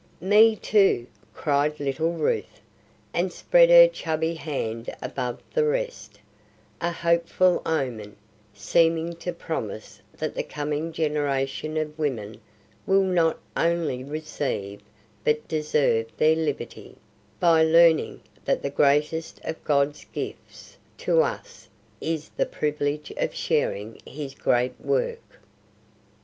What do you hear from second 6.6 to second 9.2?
a hopeful omen, seeming